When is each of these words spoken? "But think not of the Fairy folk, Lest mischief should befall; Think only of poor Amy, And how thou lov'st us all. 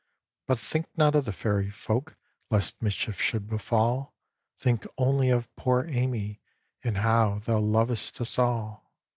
"But 0.47 0.57
think 0.57 0.87
not 0.97 1.13
of 1.13 1.25
the 1.25 1.31
Fairy 1.31 1.69
folk, 1.69 2.17
Lest 2.49 2.81
mischief 2.81 3.21
should 3.21 3.47
befall; 3.47 4.15
Think 4.57 4.87
only 4.97 5.29
of 5.29 5.55
poor 5.55 5.83
Amy, 5.87 6.41
And 6.83 6.97
how 6.97 7.37
thou 7.37 7.59
lov'st 7.59 8.19
us 8.19 8.39
all. 8.39 8.95